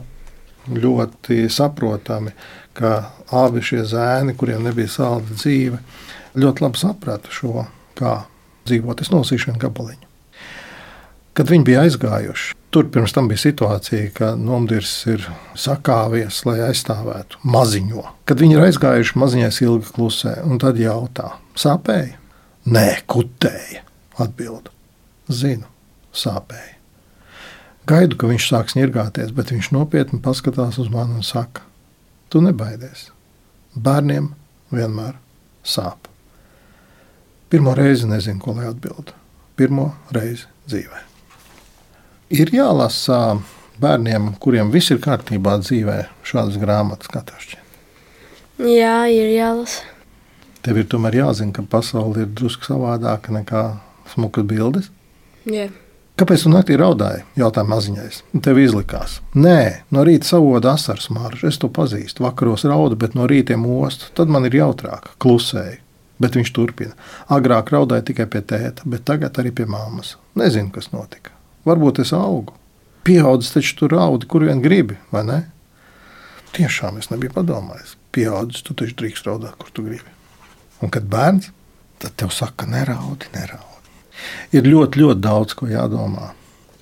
ļoti 0.75 1.47
saprotami, 1.53 2.35
ka 2.79 2.95
abi 3.35 3.63
šie 3.65 3.83
zēni, 3.89 4.35
kuriem 4.39 4.67
nebija 4.67 4.91
salda 4.91 5.35
dzīve, 5.35 5.81
ļoti 6.39 6.65
labi 6.65 6.81
saprata 6.81 7.35
šo 7.35 7.67
kā 7.99 8.15
dzīvot. 8.69 9.03
Es 9.03 9.11
nolasīšu 9.15 9.51
vienu 9.51 9.63
gabaliņu. 9.67 10.07
Kad 11.39 11.53
viņi 11.53 11.67
bija 11.69 11.85
aizgājuši, 11.87 12.55
tur 12.75 12.89
pirms 12.91 13.13
tam 13.15 13.29
bija 13.31 13.39
situācija, 13.45 14.09
ka 14.17 14.33
Nomdirs 14.35 14.95
ir 15.07 15.23
sakāvies, 15.55 16.41
lai 16.49 16.57
aizstāvētu 16.67 17.39
maziņo. 17.47 18.03
Kad 18.27 18.43
viņi 18.43 18.59
ir 18.59 18.65
aizgājuši, 18.67 19.19
maziņais 19.23 19.61
ilgi 19.63 19.93
klusē, 19.95 20.35
un 20.49 20.59
tad 20.63 20.81
jautā, 20.83 21.37
sāpēja? 21.59 22.19
Nē, 22.69 22.89
kutēja. 23.07 23.85
Atbildu. 24.19 24.75
Zinu, 25.31 25.69
sāpēja. 26.11 26.75
Gaidu, 27.89 28.19
ka 28.21 28.29
viņš 28.29 28.49
sāks 28.51 28.75
ņirgāties, 28.77 29.31
bet 29.37 29.55
viņš 29.55 29.71
nopietni 29.73 30.19
paskatās 30.25 30.81
uz 30.83 30.91
mani 30.93 31.21
un 31.21 31.25
saka: 31.25 31.63
Tu 32.29 32.43
nebaidies. 32.45 33.13
Bērniem 33.79 34.33
vienmēr 34.75 35.15
sāp. 35.65 36.08
Pirmo 37.49 37.75
reizi 37.75 38.09
nezinu, 38.09 38.41
ko 38.45 38.53
lai 38.57 38.67
atbildētu. 38.69 39.15
Pirmo 39.57 39.93
reizi 40.15 40.45
dzīvē. 40.69 41.05
Ir 42.37 42.53
jālasa 42.53 43.39
bērniem, 43.81 44.35
kuriem 44.43 44.73
viss 44.75 44.93
ir 44.93 45.01
kārtībā 45.01 45.57
dzīvē, 45.63 46.03
šādas 46.29 46.59
grāmatas 46.61 47.09
šķiet. 47.09 47.65
Jā, 48.69 49.07
ir 49.09 49.33
jālasa. 49.33 49.87
Tev 50.67 50.81
ir 50.83 50.89
tomēr 50.91 51.21
jāzina, 51.23 51.55
ka 51.55 51.63
pasaule 51.63 52.27
ir 52.27 52.33
drusku 52.37 52.67
savādāka 52.67 53.33
nekā 53.33 53.63
smukas 54.13 54.45
bildes. 54.45 54.91
Jā. 55.49 55.71
Kāpēc 56.19 56.43
tu 56.43 56.51
naktī 56.51 56.75
raudāji? 56.77 57.23
jautāja 57.39 57.71
maziņais. 57.71 58.23
Tev 58.43 58.59
izlikās. 58.59 59.21
Nē, 59.39 59.85
no 59.95 60.03
rīta 60.05 60.27
savoda 60.27 60.75
asaras 60.75 61.07
maržu. 61.15 61.47
Es 61.47 61.61
to 61.63 61.71
pazīstu. 61.71 62.25
Vakaros 62.27 62.67
raudu, 62.67 62.99
bet 62.99 63.15
no 63.15 63.29
rīta 63.31 63.55
ostu. 63.55 64.11
Tad 64.19 64.29
man 64.29 64.45
ir 64.51 64.59
jautrāk, 64.59 65.13
klusēji. 65.23 65.79
Bet 66.19 66.35
viņš 66.39 66.51
turpina. 66.55 66.97
Agrāk 67.31 67.71
raudāja 67.75 68.07
tikai 68.11 68.27
pie 68.31 68.43
tēta, 68.43 68.87
bet 68.91 69.05
tagad 69.07 69.39
arī 69.39 69.53
pie 69.55 69.69
māmas. 69.71 70.17
Nezinu, 70.39 70.73
kas 70.75 70.91
notika. 70.91 71.35
Varbūt 71.69 72.03
es 72.03 72.15
augu. 72.17 72.57
Pieaudzis 73.07 73.55
taču 73.55 73.77
tur 73.79 73.95
raudi, 73.95 74.27
kur 74.29 74.45
vien 74.45 74.61
gribi, 74.65 74.99
vai 75.15 75.23
ne? 75.29 75.39
Tiešām 76.57 76.99
es 76.99 77.11
nebiju 77.13 77.37
padomājis. 77.37 77.95
Pieaudzis, 78.13 78.65
tu 78.67 78.75
taču 78.77 78.97
drīkst 78.99 79.29
raudāt, 79.29 79.55
kur 79.61 79.71
tu 79.73 79.85
gribi. 79.87 80.11
Un 80.83 80.93
kad 80.95 81.07
bērns, 81.11 81.51
tad 82.03 82.17
tev 82.19 82.33
saka, 82.35 82.67
neraudi, 82.71 83.31
neraudi. 83.35 83.95
Ir 84.55 84.67
ļoti, 84.67 85.03
ļoti 85.03 85.23
daudz 85.23 85.55
ko 85.59 85.69
jādomā. 85.71 86.33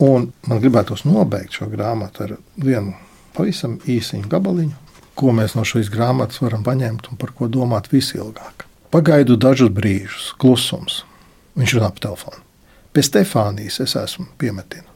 Un 0.04 0.30
man 0.48 0.60
gribētos 0.60 1.06
nobeigt 1.08 1.56
šo 1.56 1.70
grāmatu 1.72 2.26
ar 2.26 2.34
vienu 2.60 2.92
pavisam 3.36 3.78
īsiņu 3.88 4.28
gabaliņu, 4.32 4.76
ko 5.16 5.32
mēs 5.36 5.56
no 5.56 5.64
šīs 5.64 5.88
grāmatas 5.92 6.42
varam 6.44 6.64
paņemt 6.64 7.10
un 7.10 7.20
par 7.20 7.32
ko 7.36 7.48
domāt 7.48 7.88
visilgāk. 7.92 8.65
Pagaidu 8.90 9.36
dažus 9.36 9.72
brīžus, 9.74 10.30
klusums. 10.38 11.02
Viņš 11.56 11.76
runā 11.78 11.90
pa 11.94 12.04
telefonu. 12.08 12.42
Pie 12.92 13.02
Stefānijas 13.04 13.80
es 13.82 13.96
esmu 13.98 14.28
piemetinu. 14.38 14.86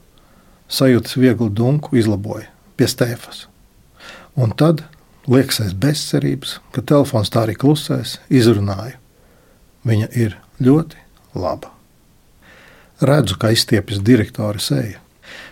Sajūtas 0.70 1.16
viegli 1.18 1.50
dunku 1.50 1.98
izlaboja 1.98 2.46
pie 2.78 2.86
Stefas. 2.88 3.46
Un 4.38 4.54
tad, 4.56 4.84
liekas 5.28 5.58
aiz 5.64 5.74
bezcerības, 5.76 6.58
ka 6.72 6.84
telefons 6.86 7.32
tā 7.32 7.42
arī 7.44 7.56
klusēs, 7.58 8.18
izrunāju. 8.30 8.96
Viņa 9.84 10.08
ir 10.16 10.36
ļoti 10.62 11.00
laba. 11.34 11.72
Redzu, 13.00 13.36
kā 13.40 13.50
izstiepjas 13.52 14.02
direktora 14.04 14.60
seja. 14.60 15.00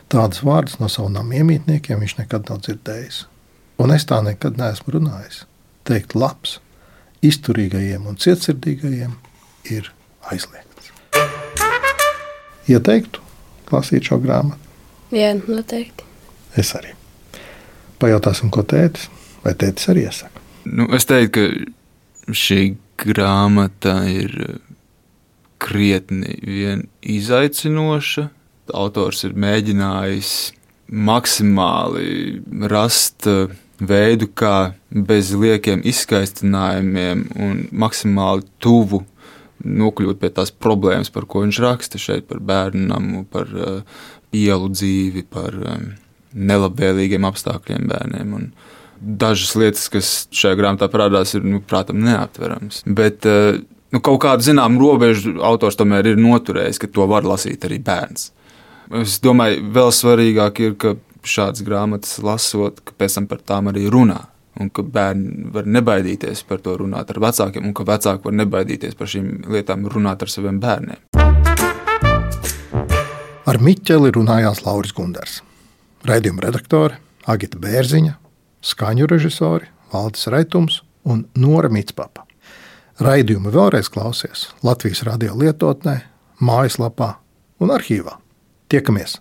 Tādas 0.09 0.44
vārdas 0.44 0.79
no 0.81 0.88
savām 0.92 1.33
iemītniekiem 1.33 2.01
viņš 2.01 2.16
nekad 2.20 2.48
nav 2.48 2.62
dzirdējis. 2.64 3.24
Un 3.81 3.92
es 3.94 4.07
tā 4.09 4.22
nekad 4.24 4.57
neesmu 4.61 4.96
runājis. 4.96 5.44
Teikt, 5.88 6.16
labs, 6.16 6.59
izturīgajiem 7.24 8.07
un 8.09 8.18
cietsirdīgajiem 8.20 9.14
ir 9.74 9.90
aizliegts. 10.31 10.92
Ieteiktu 12.68 13.22
lasīt 13.72 14.09
šo 14.11 14.20
grāmatu? 14.22 14.61
Jā, 15.14 15.33
noteikti. 15.40 16.04
Es 16.61 16.74
arī. 16.76 16.92
Pajautāsim, 17.98 18.52
ko 18.54 18.62
tētis 18.62 19.09
vai 19.44 19.54
tētis 19.59 19.88
arī 19.90 20.04
iesaka. 20.07 20.42
Nu, 20.68 20.88
es 20.94 21.09
teiktu, 21.09 21.48
ka 22.28 22.37
šī 22.37 22.61
grāmata 23.00 24.02
ir 24.11 24.35
krietni 25.62 26.37
vien 26.44 26.85
izaicinoša. 27.02 28.28
Autors 28.76 29.24
ir 29.24 29.33
mēģinājis 29.40 30.33
maksimāli 31.09 32.42
rast 32.68 33.26
uh, 33.28 33.48
veidu, 33.79 34.29
kā 34.35 34.73
bez 34.91 35.31
liekiem 35.37 35.83
izskaistinājumiem 35.87 37.25
un 37.38 37.62
maksimāli 37.71 38.47
tuvu 38.62 39.05
nokļūt 39.64 40.21
pie 40.21 40.31
tās 40.35 40.53
problēmas, 40.55 41.11
par 41.11 41.27
ko 41.31 41.43
viņš 41.45 41.61
raksta 41.64 42.01
šeit, 42.01 42.29
par 42.31 42.43
bērnu 42.45 43.25
par 43.33 43.51
uh, 43.55 44.03
ielu 44.35 44.69
dzīvi, 44.71 45.25
par 45.31 45.57
um, 45.57 45.88
nelabvēlīgiem 46.35 47.27
apstākļiem 47.27 47.88
bērniem. 47.91 48.37
Un 48.38 48.51
dažas 48.99 49.55
lietas, 49.59 49.88
kas 49.93 50.12
šajā 50.35 50.59
grāmatā 50.59 50.88
parādās, 50.93 51.35
ir, 51.38 51.47
nu, 51.47 51.62
prātam, 51.64 52.01
neaptveramas. 52.07 52.85
Bet 52.87 53.27
uh, 53.29 53.59
nu, 53.95 54.03
kaut 54.05 54.23
kādu 54.25 54.47
zināmu 54.47 54.83
robežu 54.83 55.38
autors 55.45 55.79
tomēr 55.79 56.12
ir 56.12 56.23
noturējis, 56.23 56.83
ka 56.83 56.91
to 56.93 57.09
var 57.11 57.27
lasīt 57.27 57.67
arī 57.67 57.81
bērns. 57.83 58.31
Es 59.03 59.19
domāju, 59.21 59.67
vēl 59.75 59.91
svarīgāk 59.93 60.62
ir, 60.64 60.79
ka 60.81 60.95
šādas 61.29 61.62
grāmatas 61.67 62.19
lasot, 62.25 62.81
ka 62.85 62.97
pēc 62.99 63.19
tam 63.19 63.29
par 63.31 63.43
tām 63.45 63.71
arī 63.73 63.87
runā. 63.93 64.21
Un 64.59 64.73
ka 64.75 64.83
bērni 64.83 65.53
var 65.55 65.69
nebaidīties 65.71 66.43
par 66.49 66.59
to 66.64 66.75
runāt 66.81 67.12
ar 67.12 67.21
vecākiem, 67.23 67.69
un 67.69 67.75
ka 67.77 67.85
vecāki 67.87 68.27
var 68.27 68.35
nebaidīties 68.41 68.97
par 68.99 69.11
šīm 69.11 69.29
lietām 69.55 69.87
runāt 69.93 70.25
ar 70.25 70.33
saviem 70.33 70.59
bērniem. 70.62 71.05
Ar 73.49 73.61
Miķeli 73.64 74.11
runājās 74.17 74.64
Lauris 74.67 74.93
Gunders, 74.97 75.38
raidījuma 76.09 76.43
redaktore 76.49 76.99
Agita 77.31 77.61
Bērziņa, 77.62 78.17
skaņu 78.67 79.07
režisori 79.09 79.71
Valdis 79.93 80.27
Raitums 80.33 80.83
un 81.09 81.23
Nora 81.38 81.71
Mitspapa. 81.73 82.27
Raidījumu 82.99 83.55
vēlreiz 83.55 83.88
klausies 83.95 84.49
Latvijas 84.67 85.05
radio 85.07 85.38
lietotnē, 85.38 86.01
mājaslapā 86.43 87.14
un 87.62 87.73
arhīvā. 87.79 88.19
Tiekamies! 88.69 89.21